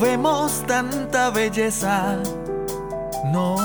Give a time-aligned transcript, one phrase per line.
[0.00, 2.22] vemos tanta belleza,
[3.32, 3.56] no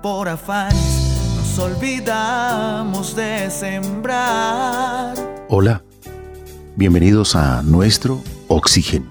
[0.00, 5.14] por afanes nos olvidamos de sembrar.
[5.48, 5.82] Hola,
[6.76, 9.06] bienvenidos a nuestro oxígeno,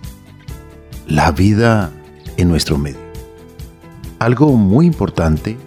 [1.08, 1.92] la vida
[2.38, 3.02] en nuestro medio.
[4.20, 5.58] Algo muy importante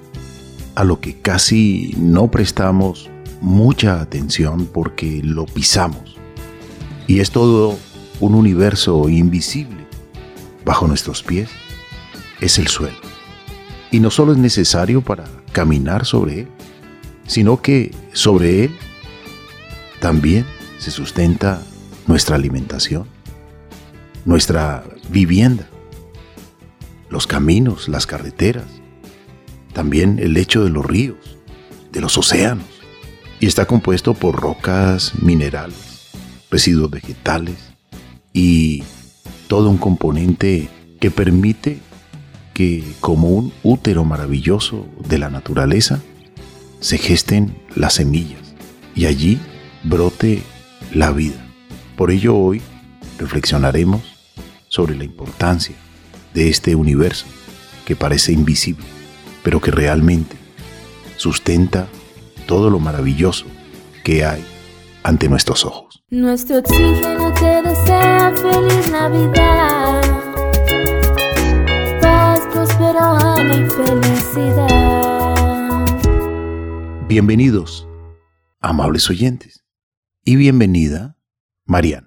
[0.74, 3.10] a lo que casi no prestamos
[3.42, 6.16] mucha atención porque lo pisamos.
[7.06, 7.76] Y es todo
[8.20, 9.85] un universo invisible
[10.66, 11.48] bajo nuestros pies.
[12.42, 12.98] Es el suelo.
[13.90, 16.48] Y no solo es necesario para caminar sobre él,
[17.26, 18.76] sino que sobre él
[20.00, 20.44] también
[20.78, 21.62] se sustenta
[22.06, 23.06] nuestra alimentación,
[24.26, 25.66] nuestra vivienda,
[27.08, 28.66] los caminos, las carreteras,
[29.72, 31.38] también el lecho de los ríos,
[31.92, 32.66] de los océanos,
[33.38, 36.10] y está compuesto por rocas, minerales,
[36.50, 37.56] residuos vegetales
[38.32, 38.82] y
[39.48, 40.68] todo un componente
[41.00, 41.78] que permite
[42.54, 46.00] que como un útero maravilloso de la naturaleza
[46.80, 48.54] se gesten las semillas
[48.94, 49.38] y allí
[49.84, 50.42] brote
[50.92, 51.46] la vida.
[51.96, 52.62] Por ello hoy
[53.18, 54.02] reflexionaremos
[54.68, 55.76] sobre la importancia
[56.34, 57.26] de este universo
[57.84, 58.84] que parece invisible,
[59.42, 60.36] pero que realmente
[61.16, 61.88] sustenta
[62.46, 63.46] todo lo maravilloso
[64.04, 64.44] que hay
[65.02, 66.02] ante nuestros ojos.
[66.10, 66.62] Nuestro
[68.36, 70.06] feliz Navidad.
[73.76, 75.36] felicidad.
[77.08, 77.86] Bienvenidos,
[78.60, 79.64] amables oyentes,
[80.24, 81.16] y bienvenida,
[81.64, 82.06] Mariana.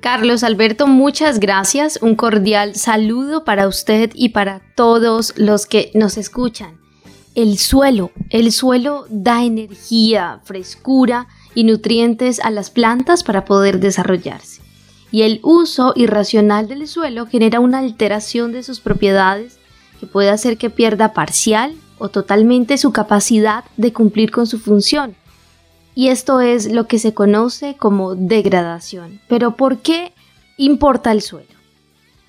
[0.00, 1.98] Carlos Alberto, muchas gracias.
[2.02, 6.78] Un cordial saludo para usted y para todos los que nos escuchan.
[7.34, 14.63] El suelo, el suelo da energía, frescura y nutrientes a las plantas para poder desarrollarse.
[15.14, 19.60] Y el uso irracional del suelo genera una alteración de sus propiedades
[20.00, 25.14] que puede hacer que pierda parcial o totalmente su capacidad de cumplir con su función.
[25.94, 29.20] Y esto es lo que se conoce como degradación.
[29.28, 30.12] Pero ¿por qué
[30.56, 31.54] importa el suelo?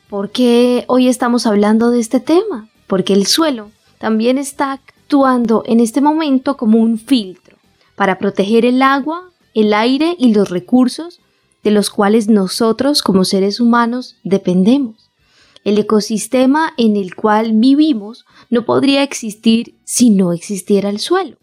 [0.08, 2.70] ¿Por qué hoy estamos hablando de este tema?
[2.86, 7.58] Porque el suelo también está actuando en este momento como un filtro
[7.96, 11.20] para proteger el agua, el aire y los recursos
[11.66, 15.10] de los cuales nosotros como seres humanos dependemos.
[15.64, 21.38] El ecosistema en el cual vivimos no podría existir si no existiera el suelo.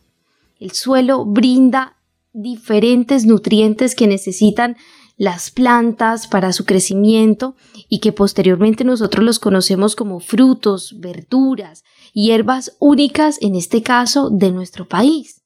[0.60, 1.96] El suelo brinda
[2.32, 4.76] diferentes nutrientes que necesitan
[5.16, 7.56] las plantas para su crecimiento
[7.88, 11.82] y que posteriormente nosotros los conocemos como frutos, verduras,
[12.12, 15.42] hierbas únicas en este caso de nuestro país.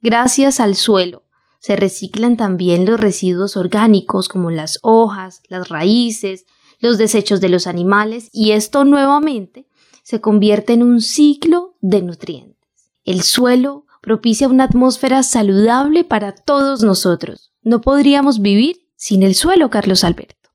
[0.00, 1.24] Gracias al suelo
[1.60, 6.46] se reciclan también los residuos orgánicos como las hojas, las raíces,
[6.80, 9.68] los desechos de los animales y esto nuevamente
[10.02, 12.56] se convierte en un ciclo de nutrientes.
[13.04, 17.52] El suelo propicia una atmósfera saludable para todos nosotros.
[17.62, 20.50] No podríamos vivir sin el suelo, Carlos Alberto.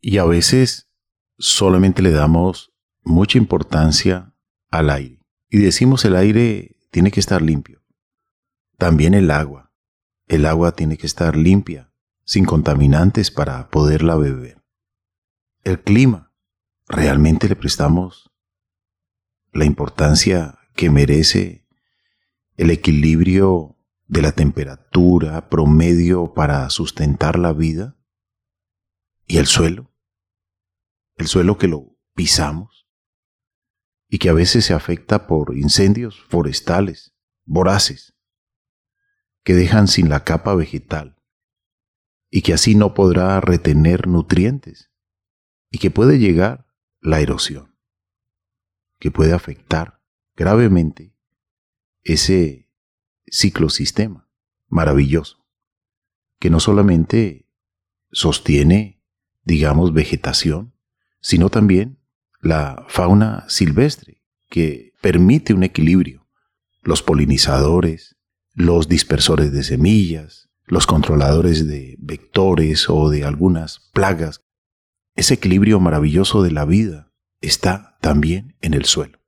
[0.00, 0.88] Y a veces
[1.38, 4.32] solamente le damos mucha importancia
[4.70, 5.20] al aire.
[5.50, 7.82] Y decimos el aire tiene que estar limpio.
[8.78, 9.65] También el agua.
[10.26, 11.92] El agua tiene que estar limpia,
[12.24, 14.56] sin contaminantes para poderla beber
[15.66, 16.32] el clima.
[16.86, 18.30] ¿Realmente le prestamos
[19.52, 21.66] la importancia que merece
[22.56, 23.76] el equilibrio
[24.06, 27.98] de la temperatura promedio para sustentar la vida?
[29.26, 29.92] ¿Y el suelo?
[31.16, 32.86] El suelo que lo pisamos
[34.08, 37.12] y que a veces se afecta por incendios forestales,
[37.44, 38.15] voraces,
[39.46, 41.22] que dejan sin la capa vegetal
[42.32, 44.90] y que así no podrá retener nutrientes
[45.70, 46.66] y que puede llegar
[47.00, 47.78] la erosión,
[48.98, 50.02] que puede afectar
[50.34, 51.14] gravemente
[52.02, 52.68] ese
[53.28, 54.28] ciclosistema
[54.66, 55.46] maravilloso,
[56.40, 57.48] que no solamente
[58.10, 59.00] sostiene,
[59.44, 60.74] digamos, vegetación,
[61.20, 62.00] sino también
[62.40, 66.26] la fauna silvestre, que permite un equilibrio,
[66.82, 68.15] los polinizadores,
[68.56, 74.40] los dispersores de semillas, los controladores de vectores o de algunas plagas
[75.16, 77.10] ese equilibrio maravilloso de la vida
[77.40, 79.18] está también en el suelo.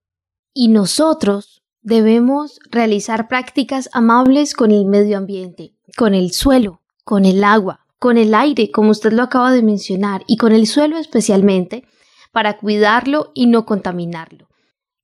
[0.53, 7.43] Y nosotros debemos realizar prácticas amables con el medio ambiente, con el suelo, con el
[7.43, 11.85] agua, con el aire, como usted lo acaba de mencionar, y con el suelo especialmente,
[12.33, 14.48] para cuidarlo y no contaminarlo.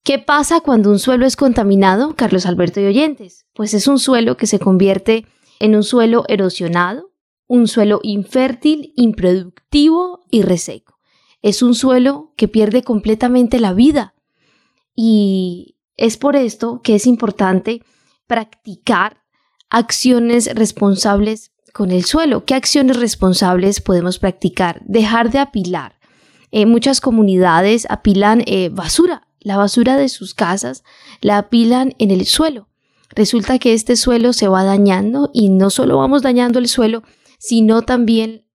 [0.04, 3.46] ¿Qué pasa cuando un suelo es contaminado, Carlos Alberto y oyentes?
[3.54, 5.24] Pues es un suelo que se convierte
[5.60, 7.10] en un suelo erosionado,
[7.46, 10.98] un suelo infértil, improductivo y reseco.
[11.40, 14.14] es un suelo que pierde completamente la vida.
[14.94, 17.82] Y es por esto que es importante
[18.26, 19.22] practicar
[19.70, 22.44] acciones responsables con el suelo.
[22.44, 24.82] ¿Qué acciones responsables podemos practicar?
[24.84, 25.98] Dejar de apilar.
[26.50, 30.82] Eh, muchas comunidades apilan eh, basura, la basura de sus casas
[31.20, 32.68] la apilan en el suelo.
[33.10, 37.04] Resulta que este suelo se va dañando y no solo vamos dañando el suelo,
[37.38, 38.46] sino también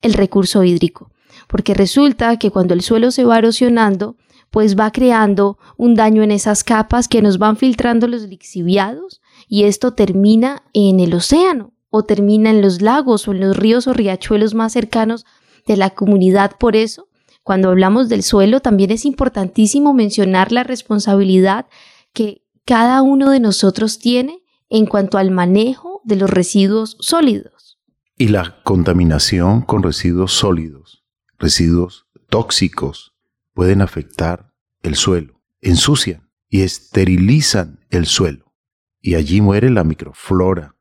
[0.00, 1.10] el recurso hídrico.
[1.48, 4.16] Porque resulta que cuando el suelo se va erosionando,
[4.50, 9.64] pues va creando un daño en esas capas que nos van filtrando los lixiviados y
[9.64, 13.92] esto termina en el océano o termina en los lagos o en los ríos o
[13.92, 15.26] riachuelos más cercanos
[15.66, 16.52] de la comunidad.
[16.58, 17.08] Por eso,
[17.46, 21.66] cuando hablamos del suelo, también es importantísimo mencionar la responsabilidad
[22.12, 27.78] que cada uno de nosotros tiene en cuanto al manejo de los residuos sólidos.
[28.18, 31.04] Y la contaminación con residuos sólidos,
[31.38, 33.14] residuos tóxicos,
[33.54, 34.52] pueden afectar
[34.82, 38.52] el suelo, ensucian y esterilizan el suelo.
[39.00, 40.74] Y allí muere la microflora,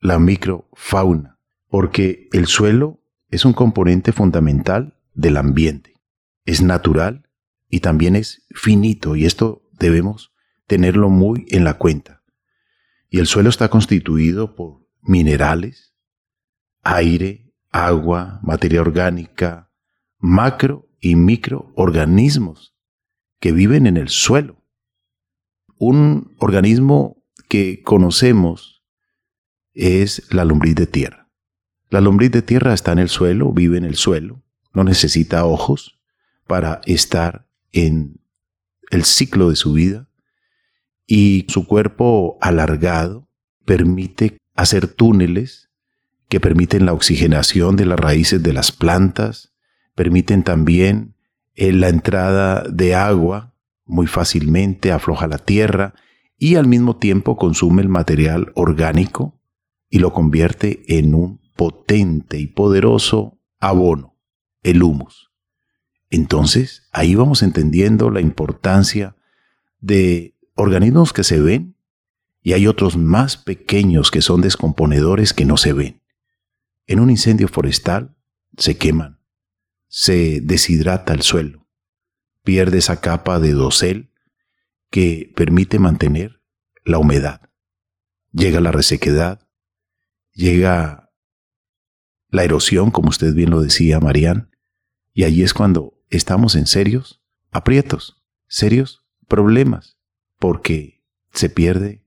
[0.00, 1.38] la microfauna,
[1.68, 2.98] porque el suelo
[3.28, 5.94] es un componente fundamental del ambiente.
[6.44, 7.28] Es natural
[7.68, 10.32] y también es finito y esto debemos
[10.66, 12.22] tenerlo muy en la cuenta.
[13.08, 15.94] Y el suelo está constituido por minerales,
[16.82, 19.70] aire, agua, materia orgánica,
[20.18, 22.76] macro y microorganismos
[23.40, 24.64] que viven en el suelo.
[25.76, 28.84] Un organismo que conocemos
[29.74, 31.28] es la lombriz de tierra.
[31.90, 34.43] La lombriz de tierra está en el suelo, vive en el suelo,
[34.74, 35.98] no necesita ojos
[36.46, 38.20] para estar en
[38.90, 40.08] el ciclo de su vida
[41.06, 43.28] y su cuerpo alargado
[43.64, 45.70] permite hacer túneles
[46.28, 49.54] que permiten la oxigenación de las raíces de las plantas,
[49.94, 51.14] permiten también
[51.54, 53.54] eh, la entrada de agua
[53.84, 55.94] muy fácilmente, afloja la tierra
[56.38, 59.40] y al mismo tiempo consume el material orgánico
[59.88, 64.13] y lo convierte en un potente y poderoso abono,
[64.64, 65.30] el humus.
[66.10, 69.16] Entonces, ahí vamos entendiendo la importancia
[69.78, 71.76] de organismos que se ven
[72.42, 76.02] y hay otros más pequeños que son descomponedores que no se ven.
[76.86, 78.16] En un incendio forestal
[78.56, 79.20] se queman,
[79.88, 81.66] se deshidrata el suelo,
[82.42, 84.10] pierde esa capa de dosel
[84.90, 86.42] que permite mantener
[86.84, 87.50] la humedad.
[88.32, 89.48] Llega la resequedad,
[90.32, 91.10] llega
[92.28, 94.53] la erosión, como usted bien lo decía, Marían,
[95.14, 97.22] y allí es cuando estamos en serios
[97.52, 99.96] aprietos, serios problemas,
[100.40, 102.04] porque se pierde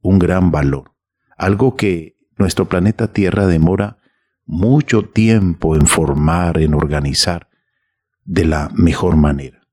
[0.00, 0.92] un gran valor,
[1.36, 3.98] algo que nuestro planeta Tierra demora
[4.46, 7.50] mucho tiempo en formar, en organizar
[8.24, 9.68] de la mejor manera.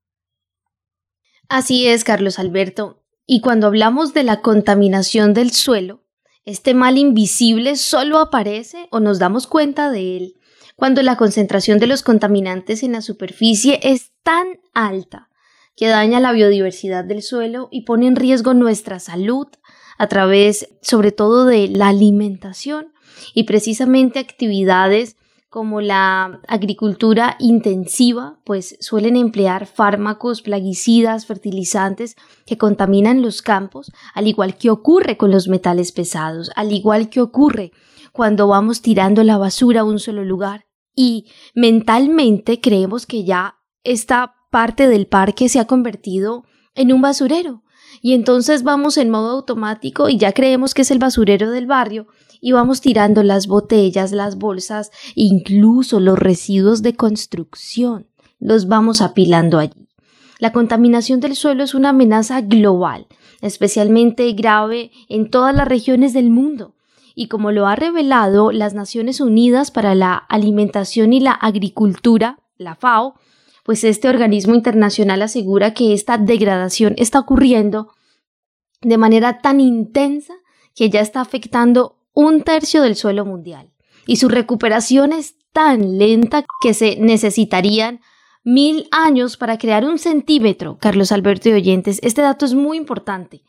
[1.48, 3.02] Así es, Carlos Alberto.
[3.24, 6.04] Y cuando hablamos de la contaminación del suelo,
[6.44, 10.34] este mal invisible solo aparece o nos damos cuenta de él
[10.76, 15.30] cuando la concentración de los contaminantes en la superficie es tan alta
[15.74, 19.48] que daña la biodiversidad del suelo y pone en riesgo nuestra salud
[19.98, 22.92] a través sobre todo de la alimentación
[23.34, 25.16] y precisamente actividades
[25.48, 34.26] como la agricultura intensiva, pues suelen emplear fármacos, plaguicidas, fertilizantes que contaminan los campos, al
[34.26, 37.72] igual que ocurre con los metales pesados, al igual que ocurre
[38.12, 40.65] cuando vamos tirando la basura a un solo lugar.
[40.96, 47.62] Y mentalmente creemos que ya esta parte del parque se ha convertido en un basurero.
[48.00, 52.06] Y entonces vamos en modo automático y ya creemos que es el basurero del barrio
[52.40, 58.06] y vamos tirando las botellas, las bolsas, incluso los residuos de construcción.
[58.38, 59.88] Los vamos apilando allí.
[60.38, 63.06] La contaminación del suelo es una amenaza global,
[63.40, 66.75] especialmente grave en todas las regiones del mundo.
[67.18, 72.74] Y como lo ha revelado las Naciones Unidas para la Alimentación y la Agricultura, la
[72.74, 73.14] FAO,
[73.64, 77.88] pues este organismo internacional asegura que esta degradación está ocurriendo
[78.82, 80.34] de manera tan intensa
[80.74, 83.72] que ya está afectando un tercio del suelo mundial.
[84.06, 88.00] Y su recuperación es tan lenta que se necesitarían
[88.44, 91.98] mil años para crear un centímetro, Carlos Alberto y oyentes.
[92.02, 93.42] Este dato es muy importante.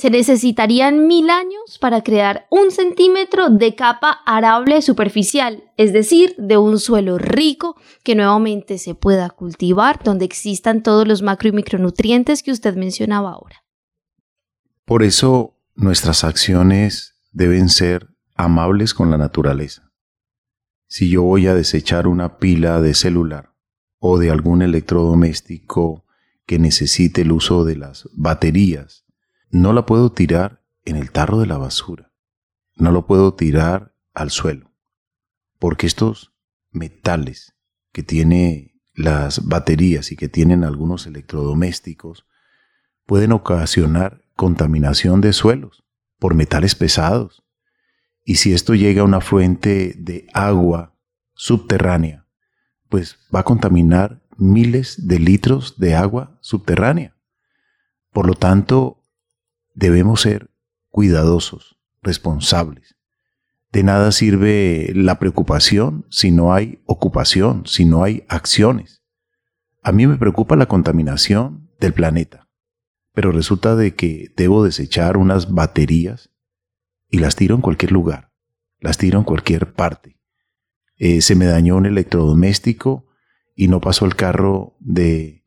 [0.00, 6.56] Se necesitarían mil años para crear un centímetro de capa arable superficial, es decir, de
[6.56, 12.42] un suelo rico que nuevamente se pueda cultivar, donde existan todos los macro y micronutrientes
[12.42, 13.62] que usted mencionaba ahora.
[14.86, 19.92] Por eso nuestras acciones deben ser amables con la naturaleza.
[20.86, 23.52] Si yo voy a desechar una pila de celular,
[23.98, 26.06] o de algún electrodoméstico
[26.46, 29.04] que necesite el uso de las baterías,
[29.50, 32.12] no la puedo tirar en el tarro de la basura.
[32.76, 34.70] No lo puedo tirar al suelo.
[35.58, 36.32] Porque estos
[36.70, 37.54] metales
[37.92, 42.26] que tiene las baterías y que tienen algunos electrodomésticos
[43.06, 45.84] pueden ocasionar contaminación de suelos
[46.18, 47.42] por metales pesados.
[48.24, 50.94] Y si esto llega a una fuente de agua
[51.34, 52.26] subterránea,
[52.88, 57.16] pues va a contaminar miles de litros de agua subterránea.
[58.12, 58.99] Por lo tanto,
[59.74, 60.50] debemos ser
[60.88, 62.96] cuidadosos, responsables.
[63.72, 69.02] De nada sirve la preocupación si no hay ocupación, si no hay acciones.
[69.82, 72.48] A mí me preocupa la contaminación del planeta,
[73.14, 76.30] pero resulta de que debo desechar unas baterías
[77.08, 78.32] y las tiro en cualquier lugar,
[78.80, 80.20] las tiro en cualquier parte.
[80.96, 83.06] Eh, se me dañó un electrodoméstico
[83.54, 85.44] y no pasó el carro de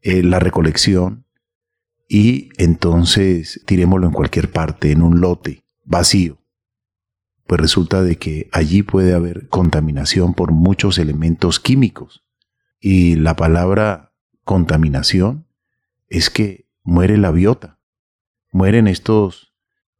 [0.00, 1.26] eh, la recolección
[2.08, 6.38] y entonces tirémoslo en cualquier parte, en un lote vacío.
[7.46, 12.24] Pues resulta de que allí puede haber contaminación por muchos elementos químicos.
[12.80, 15.46] Y la palabra contaminación
[16.08, 17.78] es que muere la biota,
[18.50, 19.54] mueren estos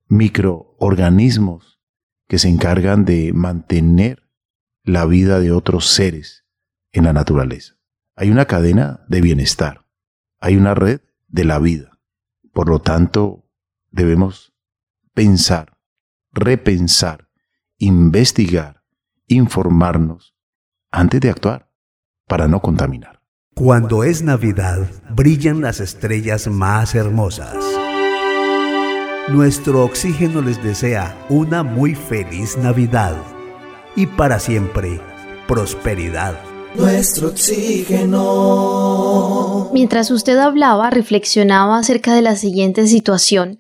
[0.09, 1.81] microorganismos
[2.27, 4.23] que se encargan de mantener
[4.83, 6.47] la vida de otros seres
[6.93, 7.75] en la naturaleza.
[8.17, 9.87] Hay una cadena de bienestar,
[10.41, 11.98] hay una red de la vida.
[12.59, 13.45] Por lo tanto,
[13.93, 14.53] debemos
[15.15, 15.79] pensar,
[16.33, 17.29] repensar,
[17.77, 18.83] investigar,
[19.29, 20.35] informarnos
[20.91, 21.71] antes de actuar
[22.27, 23.23] para no contaminar.
[23.55, 27.55] Cuando es Navidad, brillan las estrellas más hermosas.
[29.29, 33.23] Nuestro oxígeno les desea una muy feliz Navidad
[33.95, 35.01] y para siempre
[35.47, 36.37] prosperidad.
[36.79, 38.19] Nuestro oxígeno.
[39.73, 43.59] Mientras usted hablaba, reflexionaba acerca de la siguiente situación,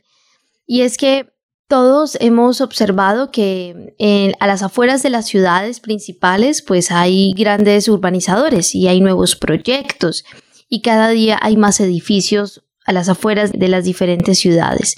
[0.66, 1.26] y es que
[1.68, 3.94] todos hemos observado que
[4.40, 10.24] a las afueras de las ciudades principales pues hay grandes urbanizadores y hay nuevos proyectos
[10.68, 14.94] y cada día hay más edificios a las afueras de las diferentes ciudades.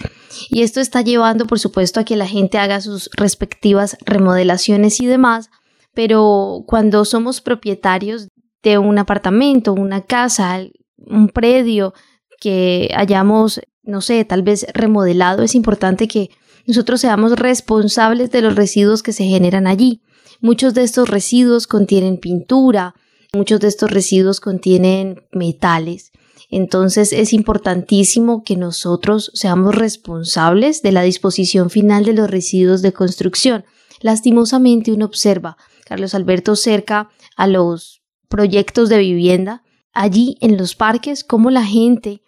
[0.48, 5.06] Y esto está llevando, por supuesto, a que la gente haga sus respectivas remodelaciones y
[5.06, 5.50] demás,
[5.94, 8.28] pero cuando somos propietarios
[8.62, 10.60] de un apartamento, una casa,
[10.98, 11.94] un predio
[12.40, 16.30] que hayamos, no sé, tal vez remodelado, es importante que
[16.66, 20.02] nosotros seamos responsables de los residuos que se generan allí.
[20.40, 22.94] Muchos de estos residuos contienen pintura,
[23.32, 26.12] muchos de estos residuos contienen metales
[26.50, 32.92] entonces es importantísimo que nosotros seamos responsables de la disposición final de los residuos de
[32.92, 33.64] construcción.
[34.00, 35.56] Lastimosamente uno observa,
[35.90, 42.22] Carlos Alberto, cerca a los proyectos de vivienda, allí en los parques, cómo la gente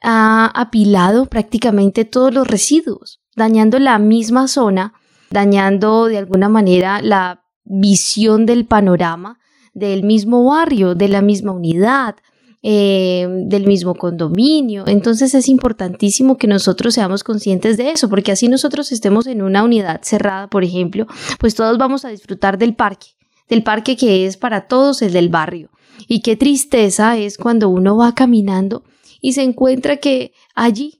[0.00, 4.94] ha apilado prácticamente todos los residuos, dañando la misma zona,
[5.30, 9.40] dañando de alguna manera la visión del panorama
[9.74, 12.16] del mismo barrio, de la misma unidad,
[12.62, 14.84] eh, del mismo condominio.
[14.86, 19.62] Entonces es importantísimo que nosotros seamos conscientes de eso, porque así nosotros estemos en una
[19.62, 21.06] unidad cerrada, por ejemplo,
[21.38, 23.08] pues todos vamos a disfrutar del parque,
[23.48, 25.70] del parque que es para todos el del barrio.
[26.08, 28.84] Y qué tristeza es cuando uno va caminando
[29.20, 30.98] y se encuentra que allí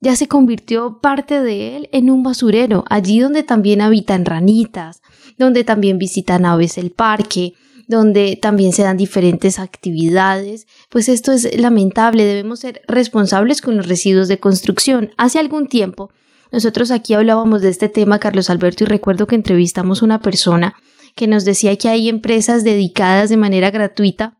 [0.00, 5.02] ya se convirtió parte de él en un basurero, allí donde también habitan ranitas,
[5.36, 7.54] donde también visitan aves el parque,
[7.90, 13.88] donde también se dan diferentes actividades, pues esto es lamentable, debemos ser responsables con los
[13.88, 15.10] residuos de construcción.
[15.16, 16.10] Hace algún tiempo,
[16.52, 20.74] nosotros aquí hablábamos de este tema, Carlos Alberto, y recuerdo que entrevistamos a una persona
[21.16, 24.38] que nos decía que hay empresas dedicadas de manera gratuita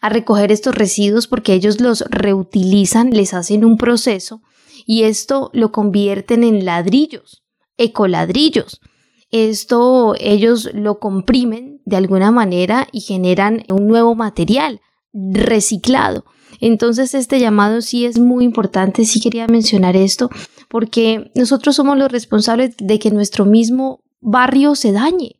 [0.00, 4.40] a recoger estos residuos porque ellos los reutilizan, les hacen un proceso
[4.86, 7.44] y esto lo convierten en ladrillos,
[7.76, 8.80] ecoladrillos.
[9.30, 14.80] Esto ellos lo comprimen de alguna manera y generan un nuevo material
[15.12, 16.24] reciclado.
[16.60, 20.30] Entonces este llamado sí es muy importante, sí quería mencionar esto,
[20.68, 25.36] porque nosotros somos los responsables de que nuestro mismo barrio se dañe,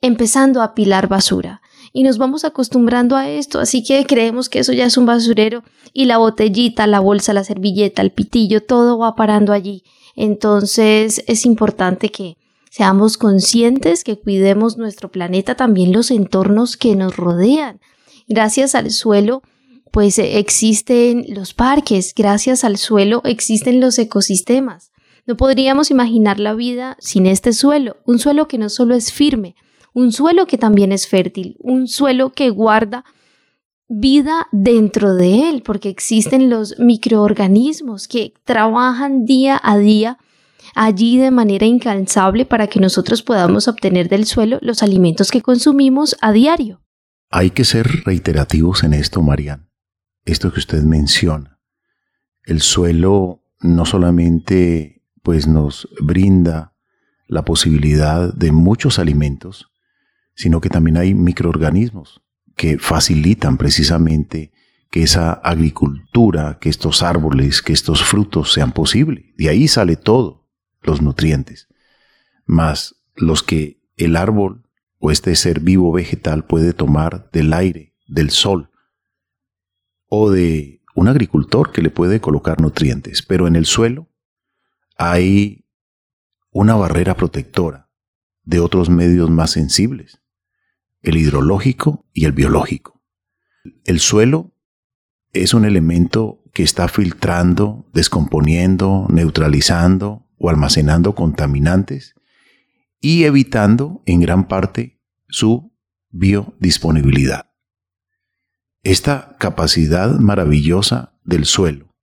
[0.00, 1.60] empezando a apilar basura.
[1.92, 5.64] Y nos vamos acostumbrando a esto, así que creemos que eso ya es un basurero
[5.92, 9.84] y la botellita, la bolsa, la servilleta, el pitillo, todo va parando allí.
[10.14, 12.37] Entonces es importante que
[12.78, 17.80] Seamos conscientes que cuidemos nuestro planeta, también los entornos que nos rodean.
[18.28, 19.42] Gracias al suelo,
[19.90, 24.92] pues existen los parques, gracias al suelo existen los ecosistemas.
[25.26, 29.56] No podríamos imaginar la vida sin este suelo, un suelo que no solo es firme,
[29.92, 33.04] un suelo que también es fértil, un suelo que guarda
[33.88, 40.18] vida dentro de él, porque existen los microorganismos que trabajan día a día
[40.74, 46.16] allí de manera incansable para que nosotros podamos obtener del suelo los alimentos que consumimos
[46.20, 46.80] a diario.
[47.30, 49.68] Hay que ser reiterativos en esto, Marian.
[50.24, 51.58] Esto que usted menciona.
[52.44, 56.74] El suelo no solamente pues nos brinda
[57.26, 59.70] la posibilidad de muchos alimentos,
[60.34, 62.22] sino que también hay microorganismos
[62.56, 64.52] que facilitan precisamente
[64.90, 69.26] que esa agricultura, que estos árboles, que estos frutos sean posibles.
[69.36, 70.47] De ahí sale todo,
[70.82, 71.68] los nutrientes.
[72.46, 74.68] Más los que el árbol
[74.98, 78.70] o este ser vivo vegetal puede tomar del aire, del sol,
[80.06, 83.22] o de un agricultor que le puede colocar nutrientes.
[83.22, 84.08] Pero en el suelo
[84.96, 85.66] hay
[86.50, 87.90] una barrera protectora
[88.42, 90.20] de otros medios más sensibles,
[91.02, 93.02] el hidrológico y el biológico.
[93.84, 94.54] El suelo
[95.32, 102.14] es un elemento que está filtrando, descomponiendo, neutralizando o almacenando contaminantes
[103.00, 105.72] y evitando en gran parte su
[106.10, 107.50] biodisponibilidad.
[108.82, 111.94] Esta capacidad maravillosa del suelo,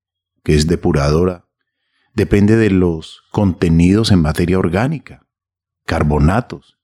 [0.44, 1.48] que es depuradora,
[2.14, 5.28] depende de los contenidos en materia orgánica,
[5.86, 6.78] carbonatos,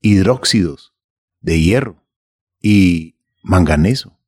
[0.00, 0.94] hidróxidos
[1.40, 2.04] de hierro
[2.60, 4.18] y manganeso,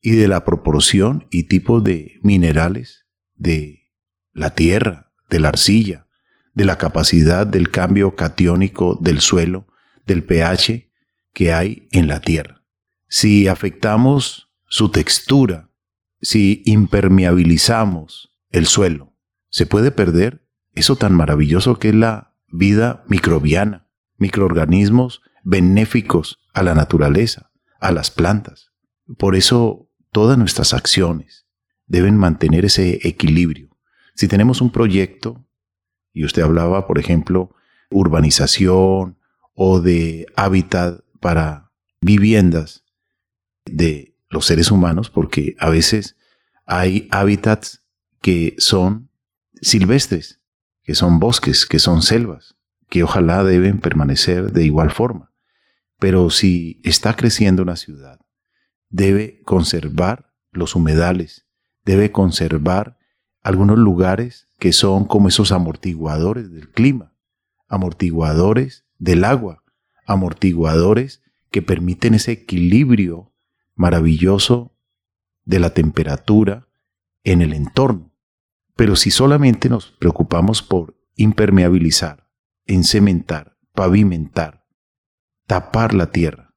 [0.00, 3.90] y de la proporción y tipo de minerales de
[4.32, 6.06] la tierra, de la arcilla,
[6.54, 9.66] de la capacidad del cambio catiónico del suelo,
[10.06, 10.90] del pH
[11.32, 12.62] que hay en la Tierra.
[13.08, 15.70] Si afectamos su textura,
[16.20, 19.14] si impermeabilizamos el suelo,
[19.50, 26.74] se puede perder eso tan maravilloso que es la vida microbiana, microorganismos benéficos a la
[26.74, 28.72] naturaleza, a las plantas.
[29.18, 31.46] Por eso todas nuestras acciones
[31.86, 33.75] deben mantener ese equilibrio.
[34.16, 35.46] Si tenemos un proyecto
[36.12, 37.54] y usted hablaba, por ejemplo,
[37.90, 39.18] urbanización
[39.54, 42.84] o de hábitat para viviendas
[43.66, 46.16] de los seres humanos, porque a veces
[46.64, 47.86] hay hábitats
[48.22, 49.10] que son
[49.60, 50.40] silvestres,
[50.82, 52.56] que son bosques, que son selvas,
[52.88, 55.32] que ojalá deben permanecer de igual forma.
[55.98, 58.20] Pero si está creciendo una ciudad,
[58.88, 61.46] debe conservar los humedales,
[61.84, 62.95] debe conservar
[63.46, 67.14] algunos lugares que son como esos amortiguadores del clima,
[67.68, 69.62] amortiguadores del agua,
[70.04, 73.32] amortiguadores que permiten ese equilibrio
[73.76, 74.76] maravilloso
[75.44, 76.66] de la temperatura
[77.22, 78.12] en el entorno.
[78.74, 82.28] Pero si solamente nos preocupamos por impermeabilizar,
[82.64, 84.66] encementar, pavimentar,
[85.46, 86.52] tapar la tierra,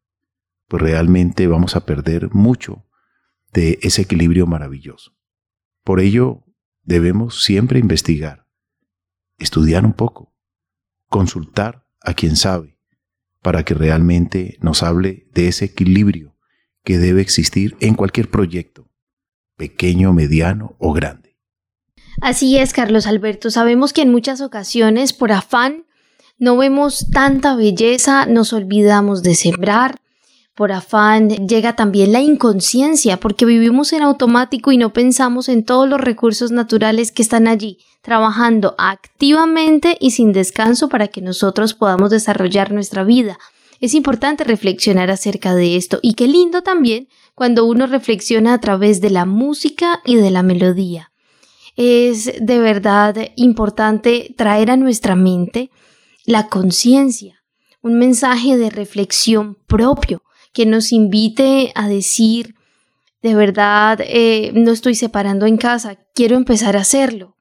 [0.68, 2.88] pues realmente vamos a perder mucho
[3.54, 5.16] de ese equilibrio maravilloso.
[5.84, 6.46] Por ello,
[6.84, 8.46] debemos siempre investigar,
[9.38, 10.34] estudiar un poco,
[11.08, 12.78] consultar a quien sabe,
[13.42, 16.36] para que realmente nos hable de ese equilibrio
[16.84, 18.90] que debe existir en cualquier proyecto,
[19.56, 21.38] pequeño, mediano o grande.
[22.22, 23.50] Así es, Carlos Alberto.
[23.52, 25.86] Sabemos que en muchas ocasiones, por afán,
[26.38, 30.00] no vemos tanta belleza, nos olvidamos de sembrar,
[30.60, 35.88] por afán llega también la inconsciencia, porque vivimos en automático y no pensamos en todos
[35.88, 42.10] los recursos naturales que están allí, trabajando activamente y sin descanso para que nosotros podamos
[42.10, 43.40] desarrollar nuestra vida.
[43.80, 49.00] Es importante reflexionar acerca de esto y qué lindo también cuando uno reflexiona a través
[49.00, 51.14] de la música y de la melodía.
[51.78, 55.72] Es de verdad importante traer a nuestra mente
[56.26, 57.46] la conciencia,
[57.82, 60.22] un mensaje de reflexión propio,
[60.54, 62.56] que nos invite a decir,
[63.22, 67.36] de verdad, eh, no estoy separando en casa, quiero empezar a hacerlo,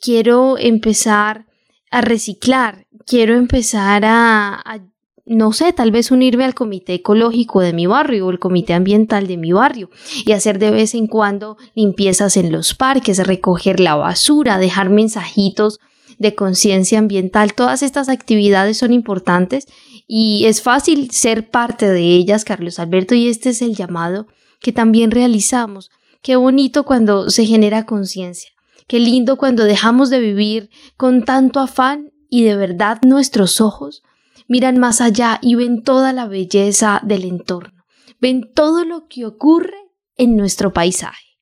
[0.00, 1.46] quiero empezar
[1.90, 4.80] a reciclar, quiero empezar a, a,
[5.26, 9.26] no sé, tal vez unirme al comité ecológico de mi barrio o el comité ambiental
[9.26, 9.90] de mi barrio
[10.26, 15.80] y hacer de vez en cuando limpiezas en los parques, recoger la basura, dejar mensajitos
[16.18, 17.54] de conciencia ambiental.
[17.54, 19.66] Todas estas actividades son importantes
[20.06, 24.26] y es fácil ser parte de ellas, Carlos Alberto, y este es el llamado
[24.60, 25.90] que también realizamos.
[26.22, 28.50] Qué bonito cuando se genera conciencia.
[28.86, 34.02] Qué lindo cuando dejamos de vivir con tanto afán y de verdad nuestros ojos
[34.46, 37.84] miran más allá y ven toda la belleza del entorno.
[38.20, 39.76] Ven todo lo que ocurre
[40.16, 41.38] en nuestro paisaje.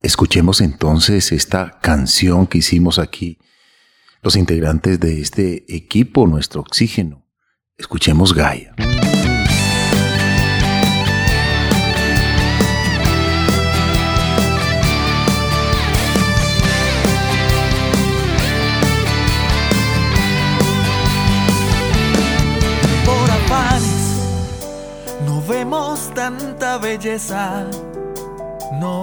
[0.00, 3.38] Escuchemos entonces esta canción que hicimos aquí,
[4.22, 7.23] los integrantes de este equipo, nuestro oxígeno.
[7.76, 8.72] Escuchemos Gaia.
[23.04, 24.20] Por afanes
[25.26, 27.66] no vemos tanta belleza,
[28.80, 29.02] no,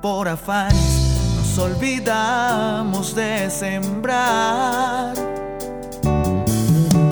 [0.00, 5.31] por afanes nos olvidamos de sembrar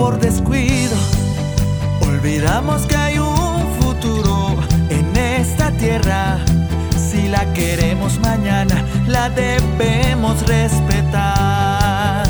[0.00, 0.96] por descuido,
[2.00, 4.56] olvidamos que hay un futuro
[4.88, 6.38] en esta tierra.
[6.96, 12.26] Si la queremos mañana, la debemos respetar.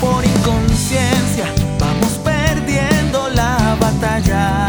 [0.00, 1.46] Por inconsciencia,
[1.78, 4.67] vamos perdiendo la batalla.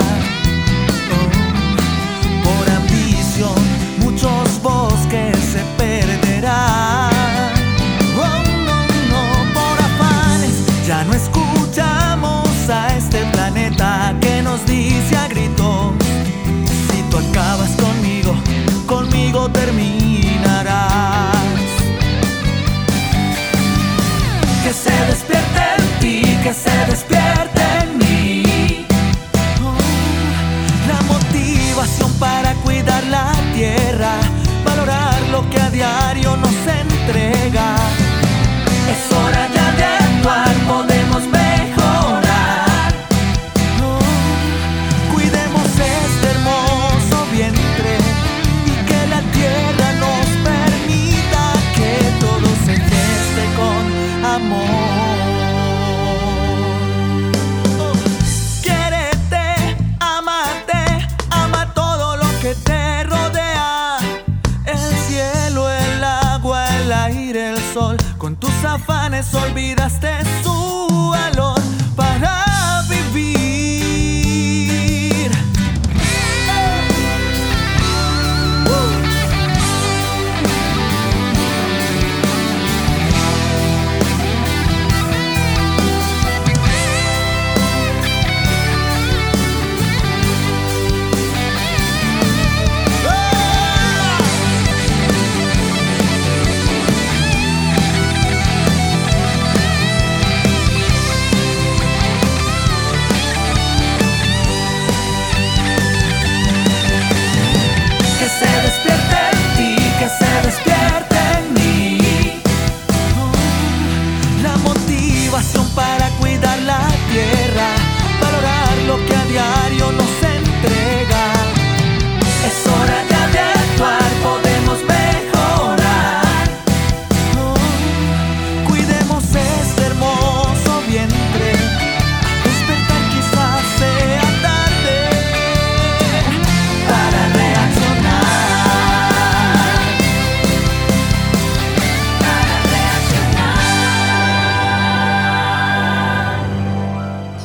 [26.63, 27.28] Se despierte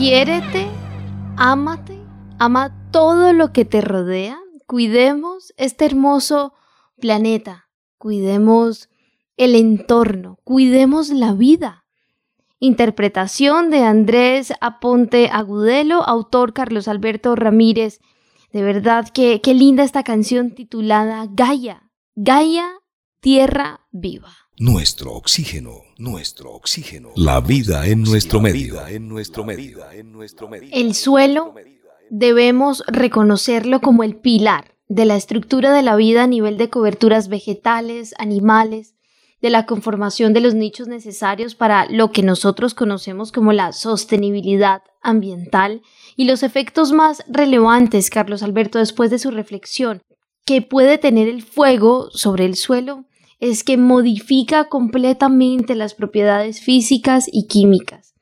[0.05, 0.69] Quiérete,
[1.39, 1.99] ámate,
[2.39, 4.39] ama todo lo que te rodea.
[4.67, 6.53] Cuidemos este hermoso
[7.01, 8.91] planeta, cuidemos
[9.39, 11.87] el entorno, cuidemos la vida.
[12.59, 18.01] Interpretación de Andrés Aponte Agudelo, autor Carlos Alberto Ramírez.
[18.53, 22.75] De verdad que qué linda esta canción titulada Gaia, Gaia,
[23.21, 24.35] Tierra Viva.
[24.59, 27.11] Nuestro oxígeno, nuestro oxígeno.
[27.17, 28.87] La vida en nuestro medio.
[28.87, 29.85] en nuestro medio.
[30.73, 31.55] El suelo
[32.11, 37.29] debemos reconocerlo como el pilar de la estructura de la vida a nivel de coberturas
[37.29, 38.95] vegetales, animales,
[39.41, 44.83] de la conformación de los nichos necesarios para lo que nosotros conocemos como la sostenibilidad
[45.03, 45.83] ambiental
[46.17, 50.03] y los efectos más relevantes, Carlos Alberto, después de su reflexión,
[50.47, 53.05] que puede tener el fuego sobre el suelo
[53.41, 58.15] es que modifica completamente las propiedades físicas y químicas,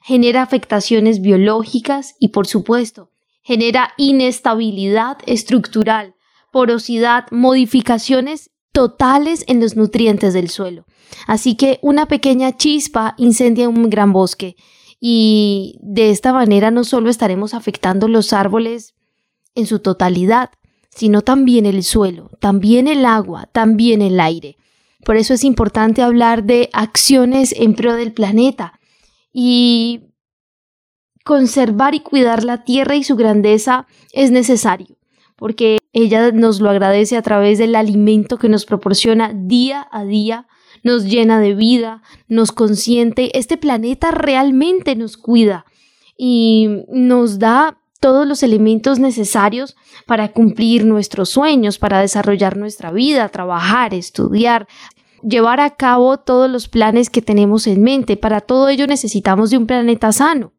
[0.00, 3.10] genera afectaciones biológicas y, por supuesto,
[3.42, 6.14] genera inestabilidad estructural,
[6.52, 10.84] porosidad, modificaciones totales en los nutrientes del suelo.
[11.26, 14.56] Así que una pequeña chispa incendia un gran bosque
[15.00, 18.94] y de esta manera no solo estaremos afectando los árboles
[19.54, 20.50] en su totalidad,
[20.98, 24.56] sino también el suelo, también el agua, también el aire.
[25.04, 28.80] Por eso es importante hablar de acciones en pro del planeta
[29.32, 30.00] y
[31.24, 34.96] conservar y cuidar la tierra y su grandeza es necesario,
[35.36, 40.48] porque ella nos lo agradece a través del alimento que nos proporciona día a día,
[40.82, 45.64] nos llena de vida, nos consiente, este planeta realmente nos cuida
[46.16, 53.28] y nos da todos los elementos necesarios para cumplir nuestros sueños, para desarrollar nuestra vida,
[53.28, 54.68] trabajar, estudiar,
[55.22, 58.16] llevar a cabo todos los planes que tenemos en mente.
[58.16, 60.52] Para todo ello necesitamos de un planeta sano.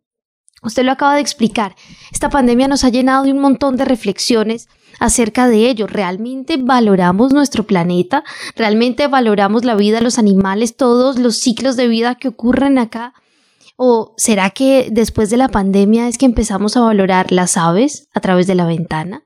[0.61, 1.75] Usted lo acaba de explicar.
[2.11, 4.67] Esta pandemia nos ha llenado de un montón de reflexiones
[4.99, 5.87] acerca de ello.
[5.87, 8.25] ¿Realmente valoramos nuestro planeta?
[8.57, 13.13] ¿Realmente valoramos la vida, los animales, todos los ciclos de vida que ocurren acá?
[13.81, 18.19] ¿O será que después de la pandemia es que empezamos a valorar las aves a
[18.19, 19.23] través de la ventana?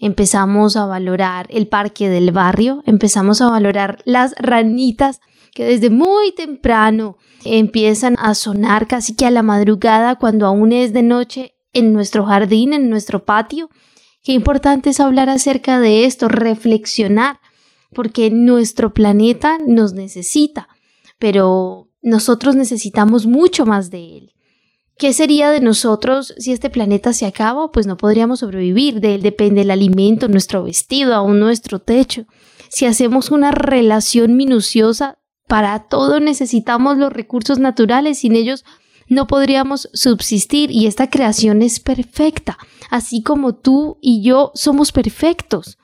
[0.00, 5.20] Empezamos a valorar el parque del barrio, empezamos a valorar las ranitas
[5.52, 10.92] que desde muy temprano empiezan a sonar casi que a la madrugada cuando aún es
[10.92, 13.70] de noche en nuestro jardín, en nuestro patio.
[14.24, 17.38] Qué importante es hablar acerca de esto, reflexionar,
[17.92, 20.66] porque nuestro planeta nos necesita,
[21.20, 24.34] pero nosotros necesitamos mucho más de él.
[24.98, 27.72] ¿Qué sería de nosotros si este planeta se acaba?
[27.72, 29.00] Pues no podríamos sobrevivir.
[29.00, 32.26] De él depende el alimento, nuestro vestido, aún nuestro techo.
[32.68, 38.64] Si hacemos una relación minuciosa, para todo necesitamos los recursos naturales, sin ellos
[39.08, 42.58] no podríamos subsistir y esta creación es perfecta,
[42.90, 45.78] así como tú y yo somos perfectos.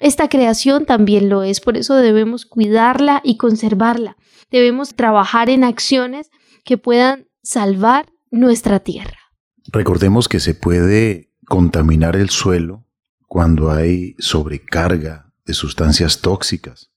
[0.00, 4.16] Esta creación también lo es, por eso debemos cuidarla y conservarla.
[4.54, 6.30] Debemos trabajar en acciones
[6.64, 9.18] que puedan salvar nuestra tierra.
[9.66, 12.86] Recordemos que se puede contaminar el suelo
[13.26, 16.92] cuando hay sobrecarga de sustancias tóxicas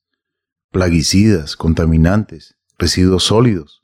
[0.71, 3.83] plaguicidas, contaminantes, residuos sólidos.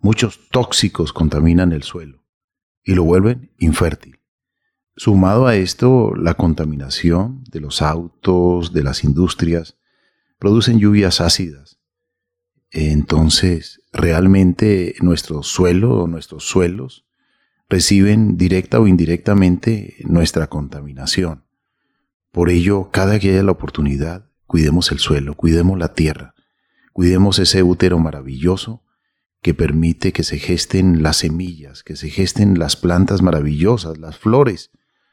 [0.00, 2.24] Muchos tóxicos contaminan el suelo
[2.82, 4.18] y lo vuelven infértil.
[4.96, 9.78] Sumado a esto, la contaminación de los autos, de las industrias,
[10.40, 11.78] producen lluvias ácidas.
[12.72, 17.04] Entonces, realmente nuestro suelo o nuestros suelos
[17.68, 21.44] reciben directa o indirectamente nuestra contaminación.
[22.32, 26.34] Por ello, cada que haya la oportunidad, Cuidemos el suelo, cuidemos la tierra,
[26.92, 28.84] cuidemos ese útero maravilloso
[29.40, 34.70] que permite que se gesten las semillas, que se gesten las plantas maravillosas, las flores,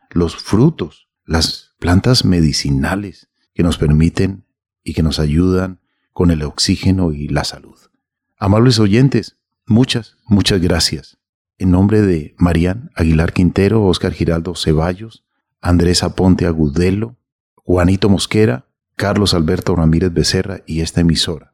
[0.09, 4.43] los frutos, las plantas medicinales que nos permiten
[4.83, 5.79] y que nos ayudan
[6.19, 7.77] con el oxígeno y la salud.
[8.37, 11.17] Amables oyentes, muchas, muchas gracias.
[11.57, 15.23] En nombre de Marían Aguilar Quintero, Oscar Giraldo Ceballos,
[15.61, 17.15] Andrés Aponte Agudelo,
[17.55, 18.65] Juanito Mosquera,
[18.97, 21.53] Carlos Alberto Ramírez Becerra y esta emisora,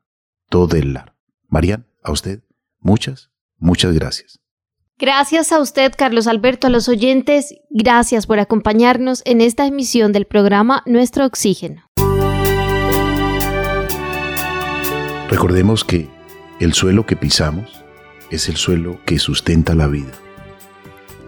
[0.49, 1.13] todo el lar.
[1.47, 2.41] Marian, a usted,
[2.79, 4.39] muchas, muchas gracias.
[4.97, 10.25] Gracias a usted, Carlos Alberto, a los oyentes, gracias por acompañarnos en esta emisión del
[10.25, 11.84] programa Nuestro Oxígeno.
[15.29, 16.07] Recordemos que
[16.59, 17.83] el suelo que pisamos
[18.29, 20.11] es el suelo que sustenta la vida.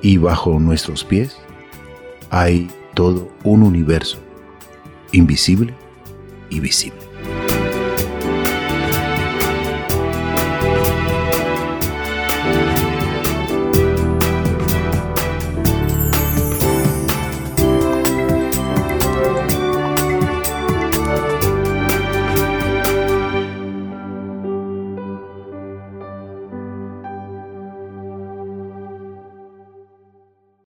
[0.03, 1.37] Y bajo nuestros pies
[2.29, 4.19] hay todo un universo
[5.11, 5.73] invisible
[6.51, 7.06] y visible.